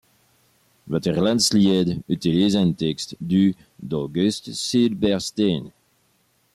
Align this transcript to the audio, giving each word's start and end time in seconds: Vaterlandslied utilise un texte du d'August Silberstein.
Vaterlandslied 0.87 2.01
utilise 2.09 2.55
un 2.55 2.71
texte 2.73 3.15
du 3.21 3.53
d'August 3.83 4.51
Silberstein. 4.51 5.71